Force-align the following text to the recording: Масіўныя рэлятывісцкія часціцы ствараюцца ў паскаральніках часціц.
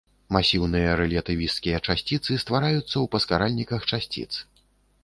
Масіўныя 0.35 0.95
рэлятывісцкія 1.01 1.83
часціцы 1.87 2.39
ствараюцца 2.45 2.95
ў 2.95 3.05
паскаральніках 3.19 3.81
часціц. 3.93 4.29